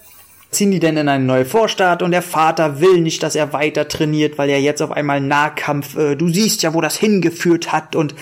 ziehen 0.51 0.71
die 0.71 0.79
denn 0.79 0.97
in 0.97 1.07
eine 1.07 1.23
neue 1.23 1.45
Vorstadt 1.45 2.03
und 2.03 2.11
der 2.11 2.21
Vater 2.21 2.81
will 2.81 3.01
nicht, 3.01 3.23
dass 3.23 3.35
er 3.35 3.53
weiter 3.53 3.87
trainiert, 3.87 4.37
weil 4.37 4.49
er 4.49 4.59
jetzt 4.59 4.81
auf 4.81 4.91
einmal 4.91 5.21
Nahkampf, 5.21 5.97
äh, 5.97 6.15
du 6.15 6.27
siehst 6.27 6.61
ja, 6.61 6.73
wo 6.73 6.81
das 6.81 6.97
hingeführt 6.97 7.71
hat 7.71 7.95
und 7.95 8.13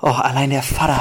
oh, 0.00 0.08
allein 0.08 0.50
der 0.50 0.62
Vater, 0.62 1.00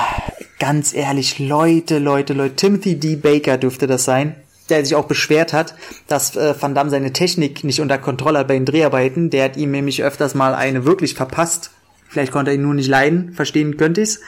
ganz 0.59 0.93
ehrlich, 0.93 1.39
Leute, 1.39 1.99
Leute, 1.99 2.33
Leute, 2.33 2.55
Timothy 2.55 2.99
D. 2.99 3.15
Baker 3.15 3.57
dürfte 3.57 3.87
das 3.87 4.03
sein, 4.03 4.35
der 4.69 4.83
sich 4.83 4.95
auch 4.95 5.05
beschwert 5.05 5.53
hat, 5.53 5.75
dass 6.07 6.35
äh, 6.35 6.53
Van 6.59 6.75
Damme 6.75 6.89
seine 6.89 7.13
Technik 7.13 7.63
nicht 7.63 7.79
unter 7.79 7.97
Kontrolle 7.97 8.39
hat 8.39 8.47
bei 8.47 8.55
den 8.55 8.65
Dreharbeiten. 8.65 9.29
Der 9.29 9.45
hat 9.45 9.57
ihm 9.57 9.71
nämlich 9.71 10.03
öfters 10.03 10.35
mal 10.35 10.53
eine 10.53 10.85
wirklich 10.85 11.13
verpasst. 11.13 11.71
Vielleicht 12.09 12.31
konnte 12.31 12.51
er 12.51 12.55
ihn 12.55 12.63
nur 12.63 12.73
nicht 12.73 12.89
leiden, 12.89 13.33
verstehen 13.33 13.77
könnte 13.77 14.01
ich's. 14.01 14.21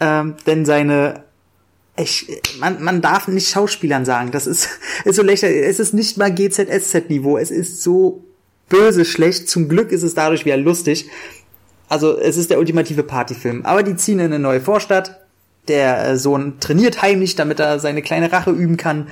Ähm, 0.00 0.34
denn 0.46 0.64
seine 0.64 1.24
ich, 2.02 2.26
man, 2.58 2.82
man 2.82 3.00
darf 3.00 3.28
nicht 3.28 3.48
Schauspielern 3.48 4.04
sagen. 4.04 4.30
Das 4.30 4.46
ist, 4.46 4.68
ist 5.04 5.16
so 5.16 5.22
lächerlich. 5.22 5.64
Es 5.64 5.80
ist 5.80 5.94
nicht 5.94 6.16
mal 6.16 6.32
GZSZ-Niveau. 6.32 7.38
Es 7.38 7.50
ist 7.50 7.82
so 7.82 8.24
böse 8.68 9.04
schlecht. 9.04 9.48
Zum 9.48 9.68
Glück 9.68 9.92
ist 9.92 10.02
es 10.02 10.14
dadurch 10.14 10.44
wieder 10.44 10.56
lustig. 10.56 11.08
Also 11.88 12.18
es 12.18 12.36
ist 12.36 12.50
der 12.50 12.58
ultimative 12.58 13.02
Partyfilm. 13.02 13.64
Aber 13.64 13.82
die 13.82 13.96
ziehen 13.96 14.18
in 14.18 14.26
eine 14.26 14.38
neue 14.38 14.60
Vorstadt. 14.60 15.20
Der 15.68 16.08
äh, 16.08 16.16
Sohn 16.16 16.58
trainiert 16.60 17.02
heimlich, 17.02 17.36
damit 17.36 17.60
er 17.60 17.78
seine 17.78 18.02
kleine 18.02 18.32
Rache 18.32 18.50
üben 18.50 18.76
kann. 18.76 19.08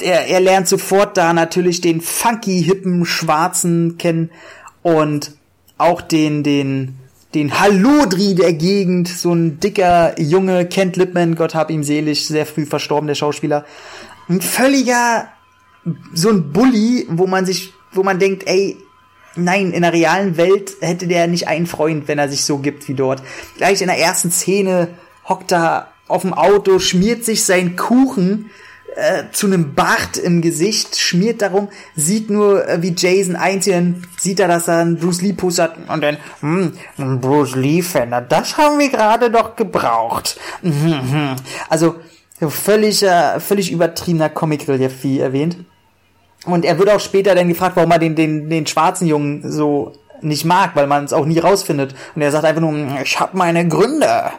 Er, 0.00 0.26
er 0.26 0.40
lernt 0.40 0.68
sofort 0.68 1.16
da 1.16 1.32
natürlich 1.32 1.80
den 1.80 2.00
funky, 2.00 2.62
hippen, 2.62 3.04
schwarzen 3.04 3.98
kennen 3.98 4.30
und 4.82 5.32
auch 5.76 6.00
den, 6.00 6.42
den, 6.42 6.97
den 7.34 7.60
Hallodri 7.60 8.34
der 8.34 8.54
Gegend, 8.54 9.08
so 9.08 9.32
ein 9.32 9.60
dicker 9.60 10.18
Junge, 10.20 10.66
Kent 10.66 10.96
Lipman, 10.96 11.34
Gott 11.34 11.54
hab 11.54 11.70
ihm 11.70 11.82
selig, 11.82 12.26
sehr 12.26 12.46
früh 12.46 12.64
verstorben, 12.64 13.06
der 13.06 13.14
Schauspieler. 13.14 13.66
Ein 14.28 14.40
völliger, 14.40 15.28
so 16.14 16.30
ein 16.30 16.52
Bully, 16.52 17.06
wo 17.10 17.26
man 17.26 17.44
sich, 17.44 17.72
wo 17.92 18.02
man 18.02 18.18
denkt, 18.18 18.46
ey, 18.46 18.76
nein, 19.36 19.72
in 19.72 19.82
der 19.82 19.92
realen 19.92 20.36
Welt 20.36 20.72
hätte 20.80 21.06
der 21.06 21.26
nicht 21.26 21.48
einen 21.48 21.66
Freund, 21.66 22.08
wenn 22.08 22.18
er 22.18 22.28
sich 22.28 22.44
so 22.44 22.58
gibt 22.58 22.88
wie 22.88 22.94
dort. 22.94 23.22
Gleich 23.56 23.80
in 23.80 23.88
der 23.88 23.98
ersten 23.98 24.30
Szene 24.30 24.88
hockt 25.28 25.52
er 25.52 25.88
auf 26.08 26.22
dem 26.22 26.32
Auto, 26.32 26.78
schmiert 26.78 27.24
sich 27.24 27.44
seinen 27.44 27.76
Kuchen 27.76 28.50
äh, 28.96 29.24
zu 29.32 29.46
einem 29.46 29.74
Bart 29.74 30.16
im 30.16 30.40
Gesicht, 30.40 30.98
schmiert 30.98 31.42
darum, 31.42 31.68
sieht 31.94 32.30
nur, 32.30 32.66
äh, 32.68 32.82
wie 32.82 32.94
Jason 32.96 33.36
einzieht, 33.36 33.74
dann 33.74 34.02
sieht 34.18 34.40
er, 34.40 34.48
dass 34.48 34.68
er 34.68 34.78
einen 34.78 34.96
Bruce 34.96 35.22
Lee 35.22 35.32
Poster 35.32 35.74
und 35.88 36.02
dann, 36.02 36.16
hm, 36.40 36.72
ein 36.96 37.20
Bruce 37.20 37.54
Lee-Fan, 37.54 38.26
das 38.28 38.56
haben 38.56 38.78
wir 38.78 38.88
gerade 38.88 39.30
doch 39.30 39.56
gebraucht. 39.56 40.38
Also, 41.68 41.96
völlig, 42.40 43.02
äh, 43.02 43.40
völlig 43.40 43.70
übertriebener 43.70 44.28
Comic-Relief, 44.28 45.02
wie 45.02 45.20
erwähnt. 45.20 45.56
Und 46.46 46.64
er 46.64 46.78
wird 46.78 46.90
auch 46.90 47.00
später 47.00 47.34
dann 47.34 47.48
gefragt, 47.48 47.76
warum 47.76 47.90
er 47.90 47.98
den, 47.98 48.14
den, 48.14 48.48
den 48.48 48.66
schwarzen 48.66 49.06
Jungen 49.06 49.50
so 49.50 49.92
nicht 50.22 50.44
mag, 50.44 50.74
weil 50.74 50.86
man 50.86 51.04
es 51.04 51.12
auch 51.12 51.24
nie 51.24 51.38
rausfindet. 51.38 51.94
Und 52.14 52.22
er 52.22 52.30
sagt 52.30 52.44
einfach 52.44 52.60
nur, 52.60 53.00
ich 53.02 53.18
habe 53.20 53.36
meine 53.36 53.66
Gründe. 53.66 54.30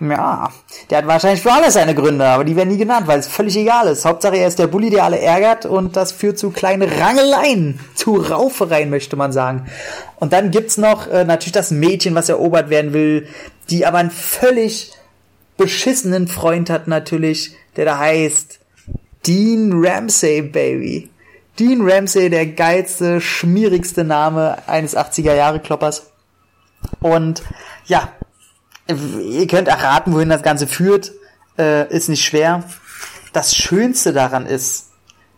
Ja, 0.00 0.50
der 0.88 0.98
hat 0.98 1.06
wahrscheinlich 1.06 1.42
für 1.42 1.52
alles 1.52 1.74
seine 1.74 1.94
Gründe, 1.94 2.26
aber 2.26 2.44
die 2.44 2.56
werden 2.56 2.70
nie 2.70 2.78
genannt, 2.78 3.06
weil 3.06 3.20
es 3.20 3.26
völlig 3.26 3.56
egal 3.56 3.86
ist. 3.86 4.04
Hauptsache 4.04 4.36
er 4.36 4.48
ist 4.48 4.58
der 4.58 4.66
Bully, 4.66 4.90
der 4.90 5.04
alle 5.04 5.20
ärgert 5.20 5.66
und 5.66 5.96
das 5.96 6.12
führt 6.12 6.38
zu 6.38 6.50
kleinen 6.50 6.88
Rangeleien, 6.88 7.80
zu 7.94 8.16
Raufereien, 8.16 8.90
möchte 8.90 9.16
man 9.16 9.32
sagen. 9.32 9.66
Und 10.16 10.32
dann 10.32 10.50
gibt's 10.50 10.76
noch 10.76 11.06
äh, 11.06 11.24
natürlich 11.24 11.52
das 11.52 11.70
Mädchen, 11.70 12.14
was 12.14 12.28
erobert 12.28 12.70
werden 12.70 12.92
will, 12.92 13.28
die 13.70 13.86
aber 13.86 13.98
einen 13.98 14.10
völlig 14.10 14.92
beschissenen 15.56 16.26
Freund 16.26 16.70
hat 16.70 16.88
natürlich, 16.88 17.54
der 17.76 17.84
da 17.84 17.98
heißt 17.98 18.60
Dean 19.26 19.72
Ramsey, 19.74 20.42
Baby. 20.42 21.09
Dean 21.60 21.82
Ramsey, 21.82 22.30
der 22.30 22.46
geilste, 22.46 23.20
schmierigste 23.20 24.02
Name 24.02 24.56
eines 24.66 24.96
80er-Jahre-Kloppers. 24.96 26.10
Und 27.00 27.42
ja, 27.84 28.08
ihr 28.88 29.46
könnt 29.46 29.68
erraten, 29.68 30.14
wohin 30.14 30.30
das 30.30 30.42
Ganze 30.42 30.66
führt. 30.66 31.12
Äh, 31.58 31.94
ist 31.94 32.08
nicht 32.08 32.24
schwer. 32.24 32.64
Das 33.34 33.54
Schönste 33.54 34.14
daran 34.14 34.46
ist, 34.46 34.86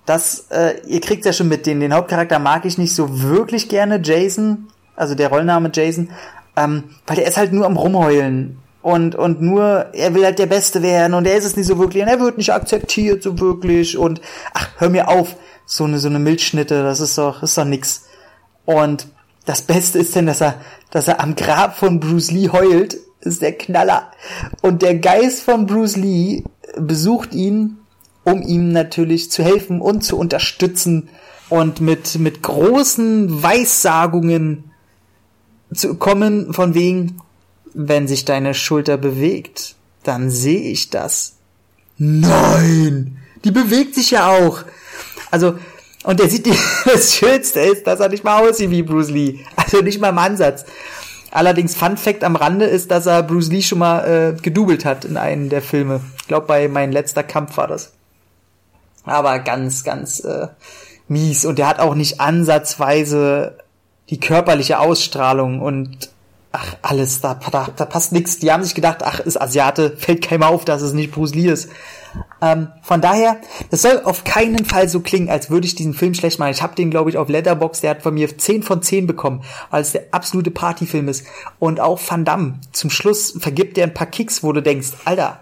dass 0.06 0.46
äh, 0.50 0.80
ihr 0.86 1.00
kriegt 1.00 1.24
ja 1.24 1.32
schon 1.32 1.48
mit, 1.48 1.66
den, 1.66 1.80
den 1.80 1.92
Hauptcharakter 1.92 2.38
mag 2.38 2.64
ich 2.66 2.78
nicht 2.78 2.94
so 2.94 3.22
wirklich 3.22 3.68
gerne, 3.68 4.00
Jason, 4.02 4.68
also 4.94 5.16
der 5.16 5.28
Rollname 5.28 5.72
Jason, 5.74 6.10
ähm, 6.56 6.84
weil 7.06 7.16
der 7.16 7.26
ist 7.26 7.36
halt 7.36 7.52
nur 7.52 7.66
am 7.66 7.76
Rumheulen 7.76 8.58
und 8.82 9.14
und 9.14 9.40
nur 9.40 9.86
er 9.92 10.14
will 10.14 10.24
halt 10.24 10.38
der 10.40 10.46
Beste 10.46 10.82
werden 10.82 11.14
und 11.14 11.26
er 11.26 11.36
ist 11.36 11.44
es 11.44 11.56
nicht 11.56 11.66
so 11.66 11.78
wirklich 11.78 12.02
und 12.02 12.08
er 12.08 12.20
wird 12.20 12.36
nicht 12.36 12.52
akzeptiert 12.52 13.22
so 13.22 13.38
wirklich 13.38 13.96
und 13.96 14.20
ach 14.54 14.68
hör 14.78 14.90
mir 14.90 15.08
auf 15.08 15.36
so 15.66 15.84
eine, 15.84 15.98
so 15.98 16.08
eine 16.08 16.18
Milchschnitte, 16.18 16.82
das 16.82 17.00
ist 17.00 17.18
doch, 17.18 17.42
ist 17.42 17.56
doch 17.58 17.64
nix. 17.64 18.04
Und 18.64 19.06
das 19.44 19.62
Beste 19.62 19.98
ist 19.98 20.14
denn, 20.14 20.26
dass 20.26 20.40
er, 20.40 20.60
dass 20.90 21.08
er 21.08 21.20
am 21.20 21.34
Grab 21.34 21.76
von 21.76 22.00
Bruce 22.00 22.30
Lee 22.30 22.50
heult, 22.50 22.96
ist 23.20 23.42
der 23.42 23.52
Knaller. 23.52 24.10
Und 24.60 24.82
der 24.82 24.96
Geist 24.96 25.42
von 25.42 25.66
Bruce 25.66 25.96
Lee 25.96 26.44
besucht 26.76 27.34
ihn, 27.34 27.78
um 28.24 28.42
ihm 28.42 28.72
natürlich 28.72 29.30
zu 29.30 29.42
helfen 29.42 29.80
und 29.80 30.02
zu 30.02 30.16
unterstützen 30.16 31.08
und 31.48 31.80
mit, 31.80 32.18
mit 32.18 32.42
großen 32.42 33.42
Weissagungen 33.42 34.70
zu 35.74 35.96
kommen, 35.96 36.52
von 36.52 36.74
wegen, 36.74 37.20
wenn 37.74 38.06
sich 38.06 38.24
deine 38.24 38.54
Schulter 38.54 38.96
bewegt, 38.96 39.74
dann 40.02 40.30
sehe 40.30 40.70
ich 40.70 40.90
das. 40.90 41.36
Nein! 41.98 43.18
Die 43.44 43.50
bewegt 43.50 43.94
sich 43.94 44.12
ja 44.12 44.28
auch. 44.28 44.64
Also, 45.32 45.58
und 46.04 46.20
der 46.20 46.28
sieht, 46.28 46.46
das 46.84 47.14
Schönste 47.14 47.60
ist, 47.60 47.86
dass 47.88 47.98
er 47.98 48.08
nicht 48.08 48.22
mal 48.22 48.46
aussieht 48.48 48.70
wie 48.70 48.82
Bruce 48.82 49.10
Lee. 49.10 49.40
Also 49.56 49.80
nicht 49.80 50.00
mal 50.00 50.10
im 50.10 50.18
Ansatz. 50.18 50.64
Allerdings 51.32 51.74
Fun 51.74 51.96
Fact 51.96 52.22
am 52.22 52.36
Rande 52.36 52.66
ist, 52.66 52.90
dass 52.90 53.06
er 53.06 53.22
Bruce 53.22 53.48
Lee 53.48 53.62
schon 53.62 53.78
mal 53.78 54.34
äh, 54.36 54.40
gedoubelt 54.40 54.84
hat 54.84 55.06
in 55.06 55.16
einem 55.16 55.48
der 55.48 55.62
Filme. 55.62 56.02
Ich 56.20 56.28
glaube, 56.28 56.46
bei 56.46 56.68
Mein 56.68 56.92
letzter 56.92 57.22
Kampf 57.22 57.56
war 57.56 57.66
das. 57.66 57.94
Aber 59.04 59.38
ganz, 59.38 59.82
ganz 59.82 60.20
äh, 60.20 60.48
mies. 61.08 61.46
Und 61.46 61.58
der 61.58 61.68
hat 61.68 61.80
auch 61.80 61.94
nicht 61.94 62.20
ansatzweise 62.20 63.56
die 64.10 64.20
körperliche 64.20 64.78
Ausstrahlung 64.78 65.60
und 65.60 66.10
ach, 66.52 66.76
alles, 66.82 67.20
da, 67.20 67.34
da, 67.34 67.68
da 67.74 67.86
passt 67.86 68.12
nichts. 68.12 68.38
Die 68.38 68.52
haben 68.52 68.62
sich 68.62 68.74
gedacht, 68.74 68.98
ach, 69.02 69.20
ist 69.20 69.40
Asiate, 69.40 69.96
fällt 69.96 70.22
keinem 70.22 70.42
auf, 70.42 70.64
dass 70.64 70.82
es 70.82 70.92
nicht 70.92 71.10
Bruce 71.10 71.34
Lee 71.34 71.48
ist. 71.48 71.70
Ähm, 72.42 72.68
von 72.82 73.00
daher, 73.00 73.38
das 73.70 73.82
soll 73.82 74.02
auf 74.04 74.24
keinen 74.24 74.66
Fall 74.66 74.88
so 74.88 75.00
klingen, 75.00 75.30
als 75.30 75.50
würde 75.50 75.66
ich 75.66 75.74
diesen 75.74 75.94
Film 75.94 76.12
schlecht 76.12 76.38
machen. 76.38 76.50
Ich 76.50 76.62
habe 76.62 76.74
den, 76.74 76.90
glaube 76.90 77.08
ich, 77.08 77.16
auf 77.16 77.28
Letterbox, 77.28 77.80
der 77.80 77.90
hat 77.90 78.02
von 78.02 78.14
mir 78.14 78.36
10 78.36 78.62
von 78.62 78.82
10 78.82 79.06
bekommen, 79.06 79.42
weil 79.70 79.82
es 79.82 79.92
der 79.92 80.06
absolute 80.10 80.50
Partyfilm 80.50 81.08
ist. 81.08 81.26
Und 81.58 81.80
auch 81.80 82.00
Van 82.06 82.24
Damme, 82.24 82.60
zum 82.72 82.90
Schluss 82.90 83.34
vergibt 83.38 83.78
er 83.78 83.84
ein 83.84 83.94
paar 83.94 84.06
Kicks, 84.06 84.42
wo 84.42 84.52
du 84.52 84.62
denkst, 84.62 84.88
Alter, 85.06 85.40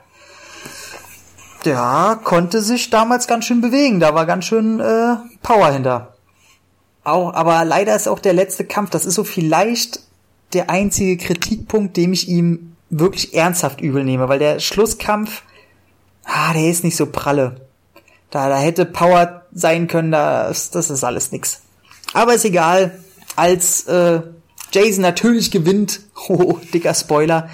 der 1.65 2.21
konnte 2.23 2.63
sich 2.63 2.89
damals 2.91 3.27
ganz 3.27 3.45
schön 3.45 3.61
bewegen, 3.61 4.01
da 4.01 4.15
war 4.15 4.27
ganz 4.27 4.45
schön 4.45 4.81
äh, 4.81 5.17
Power 5.43 5.73
hinter. 5.73 6.15
Auch, 7.03 7.35
aber 7.35 7.65
leider 7.65 7.97
ist 7.97 8.09
auch 8.09 8.21
der 8.21 8.33
letzte 8.33 8.65
Kampf, 8.65 8.91
das 8.91 9.07
ist 9.07 9.15
so 9.15 9.25
vielleicht 9.25 10.01
der 10.53 10.71
einzige 10.71 11.17
Kritikpunkt, 11.17 11.97
dem 11.97 12.13
ich 12.13 12.29
ihm 12.29 12.77
wirklich 12.91 13.35
ernsthaft 13.35 13.81
übel 13.81 14.05
nehme, 14.05 14.29
weil 14.29 14.39
der 14.39 14.59
Schlusskampf 14.59 15.43
ah, 16.25 16.53
der 16.53 16.71
ist 16.71 16.85
nicht 16.85 16.97
so 16.97 17.07
pralle. 17.07 17.57
Da, 18.31 18.49
da 18.49 18.59
hätte 18.59 18.85
Power 18.85 19.43
sein 19.53 19.89
können, 19.89 20.13
das, 20.13 20.71
das 20.71 20.91
ist 20.91 21.05
alles 21.05 21.33
nix. 21.33 21.63
Aber 22.13 22.35
ist 22.35 22.45
egal, 22.45 23.01
als 23.37 23.87
äh, 23.87 24.21
Jason 24.73 25.03
natürlich 25.03 25.51
gewinnt, 25.51 26.01
oh, 26.29 26.59
dicker 26.73 26.95
Spoiler, 26.95 27.49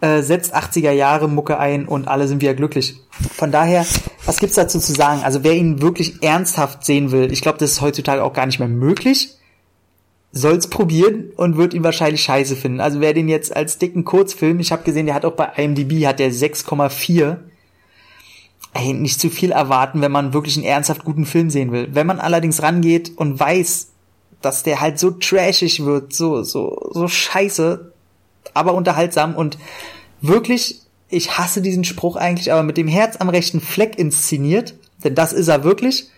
äh, 0.00 0.22
setzt 0.22 0.54
80er 0.54 0.92
Jahre 0.92 1.28
Mucke 1.28 1.58
ein 1.58 1.88
und 1.88 2.06
alle 2.06 2.28
sind 2.28 2.40
wieder 2.40 2.54
glücklich. 2.54 3.00
Von 3.34 3.50
daher, 3.50 3.84
was 4.26 4.38
gibt's 4.38 4.54
dazu 4.54 4.78
zu 4.78 4.92
sagen? 4.92 5.22
Also 5.24 5.42
wer 5.42 5.54
ihn 5.54 5.82
wirklich 5.82 6.22
ernsthaft 6.22 6.84
sehen 6.84 7.10
will, 7.10 7.32
ich 7.32 7.40
glaube, 7.40 7.58
das 7.58 7.72
ist 7.72 7.80
heutzutage 7.80 8.22
auch 8.22 8.32
gar 8.32 8.46
nicht 8.46 8.60
mehr 8.60 8.68
möglich, 8.68 9.30
soll's 10.32 10.68
probieren 10.68 11.30
und 11.36 11.56
wird 11.56 11.74
ihn 11.74 11.84
wahrscheinlich 11.84 12.22
scheiße 12.22 12.56
finden. 12.56 12.80
Also 12.80 13.00
wer 13.00 13.14
den 13.14 13.28
jetzt 13.28 13.54
als 13.54 13.78
dicken 13.78 14.04
Kurzfilm, 14.04 14.60
ich 14.60 14.72
habe 14.72 14.82
gesehen, 14.84 15.06
der 15.06 15.14
hat 15.14 15.24
auch 15.24 15.32
bei 15.32 15.46
IMDb 15.56 16.06
hat 16.06 16.18
der 16.18 16.32
6,4 16.32 17.38
ey, 18.74 18.92
nicht 18.92 19.20
zu 19.20 19.30
viel 19.30 19.50
erwarten, 19.50 20.00
wenn 20.00 20.12
man 20.12 20.32
wirklich 20.32 20.56
einen 20.56 20.66
ernsthaft 20.66 21.04
guten 21.04 21.26
Film 21.26 21.50
sehen 21.50 21.72
will. 21.72 21.88
Wenn 21.92 22.06
man 22.06 22.20
allerdings 22.20 22.62
rangeht 22.62 23.12
und 23.16 23.38
weiß, 23.38 23.88
dass 24.40 24.62
der 24.62 24.80
halt 24.80 24.98
so 24.98 25.10
trashig 25.10 25.84
wird, 25.84 26.12
so, 26.12 26.42
so, 26.42 26.90
so 26.92 27.08
scheiße, 27.08 27.92
aber 28.54 28.74
unterhaltsam 28.74 29.34
und 29.34 29.58
wirklich, 30.20 30.82
ich 31.08 31.38
hasse 31.38 31.62
diesen 31.62 31.84
Spruch 31.84 32.16
eigentlich, 32.16 32.52
aber 32.52 32.62
mit 32.62 32.76
dem 32.76 32.88
Herz 32.88 33.16
am 33.16 33.28
rechten 33.28 33.60
Fleck 33.60 33.98
inszeniert, 33.98 34.74
denn 35.02 35.14
das 35.14 35.32
ist 35.32 35.48
er 35.48 35.64
wirklich, 35.64 36.08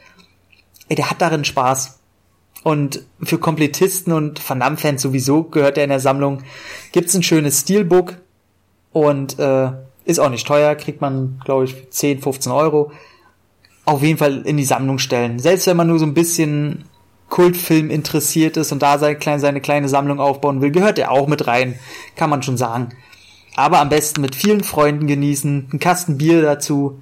ey, 0.89 0.97
der 0.97 1.11
hat 1.11 1.21
darin 1.21 1.45
Spaß. 1.45 2.00
Und 2.63 3.03
für 3.23 3.39
Komplettisten 3.39 4.13
und 4.13 4.47
Van 4.49 4.61
Damme-Fans 4.61 5.01
sowieso 5.01 5.45
gehört 5.45 5.79
er 5.79 5.85
in 5.85 5.91
der 5.91 6.01
Sammlung. 6.01 6.43
Gibt's 6.93 7.15
ein 7.15 7.23
schönes 7.23 7.61
Steelbook 7.61 8.17
und 8.93 9.39
äh, 9.39 9.71
ist 10.05 10.19
auch 10.19 10.29
nicht 10.29 10.47
teuer, 10.47 10.75
kriegt 10.75 11.01
man, 11.01 11.41
glaube 11.45 11.65
ich, 11.65 11.91
10, 11.91 12.21
15 12.21 12.53
Euro. 12.53 12.93
Auf 13.85 14.03
jeden 14.03 14.19
Fall 14.19 14.43
in 14.43 14.57
die 14.57 14.65
Sammlung 14.65 14.99
stellen. 14.99 15.39
Selbst 15.39 15.67
wenn 15.67 15.77
man 15.77 15.87
nur 15.87 15.99
so 15.99 16.05
ein 16.05 16.15
bisschen 16.15 16.85
Kultfilm 17.31 17.91
interessiert 17.91 18.57
ist 18.57 18.73
und 18.73 18.83
da 18.83 18.99
seine 18.99 19.17
kleine, 19.17 19.41
seine 19.41 19.61
kleine 19.61 19.89
Sammlung 19.89 20.21
aufbauen 20.21 20.61
will, 20.61 20.71
gehört 20.71 20.99
er 20.99 21.11
auch 21.13 21.29
mit 21.29 21.47
rein. 21.47 21.79
Kann 22.17 22.29
man 22.29 22.43
schon 22.43 22.59
sagen. 22.59 22.91
Aber 23.57 23.79
am 23.79 23.89
besten 23.89 24.21
mit 24.21 24.35
vielen 24.35 24.63
Freunden 24.63 25.07
genießen, 25.07 25.69
einen 25.71 25.81
Kasten 25.81 26.19
Bier 26.19 26.43
dazu 26.43 27.01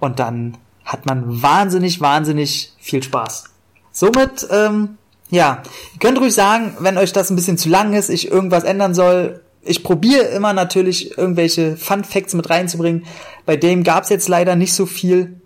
und 0.00 0.18
dann 0.18 0.56
hat 0.84 1.06
man 1.06 1.42
wahnsinnig, 1.42 2.00
wahnsinnig 2.00 2.72
viel 2.78 3.02
Spaß. 3.02 3.50
Somit, 3.98 4.46
ähm, 4.52 4.96
ja, 5.28 5.60
ihr 5.92 5.98
könnt 5.98 6.20
ruhig 6.20 6.32
sagen, 6.32 6.76
wenn 6.78 6.96
euch 6.98 7.12
das 7.12 7.30
ein 7.30 7.34
bisschen 7.34 7.58
zu 7.58 7.68
lang 7.68 7.94
ist, 7.94 8.10
ich 8.10 8.30
irgendwas 8.30 8.62
ändern 8.62 8.94
soll. 8.94 9.40
Ich 9.60 9.82
probiere 9.82 10.26
immer 10.26 10.52
natürlich 10.52 11.18
irgendwelche 11.18 11.76
Fun 11.76 12.04
Facts 12.04 12.32
mit 12.32 12.48
reinzubringen. 12.48 13.06
Bei 13.44 13.56
dem 13.56 13.82
gab's 13.82 14.08
jetzt 14.08 14.28
leider 14.28 14.54
nicht 14.54 14.72
so 14.72 14.86
viel, 14.86 15.40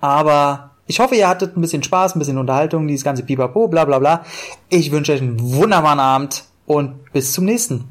aber 0.00 0.70
ich 0.86 1.00
hoffe, 1.00 1.16
ihr 1.16 1.26
hattet 1.26 1.56
ein 1.56 1.60
bisschen 1.60 1.82
Spaß, 1.82 2.14
ein 2.14 2.20
bisschen 2.20 2.38
Unterhaltung, 2.38 2.86
dieses 2.86 3.02
ganze 3.02 3.24
Pipapo, 3.24 3.66
bla 3.66 3.84
bla 3.84 3.98
bla. 3.98 4.24
Ich 4.68 4.92
wünsche 4.92 5.12
euch 5.12 5.20
einen 5.20 5.40
wunderbaren 5.40 5.98
Abend 5.98 6.44
und 6.64 7.12
bis 7.12 7.32
zum 7.32 7.44
nächsten. 7.44 7.88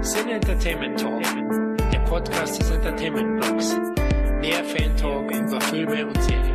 Sin 0.00 0.28
Entertainment 0.28 0.98
Talk, 0.98 1.22
der 1.92 2.00
Podcast 2.00 2.60
des 2.60 2.68
Entertainment 2.68 3.40
Blogs. 3.40 3.76
Mehr 4.40 4.64
Fan 4.64 4.96
Talk 4.96 5.30
über 5.30 5.60
Filme 5.60 6.04
und 6.04 6.20
Serien. 6.24 6.49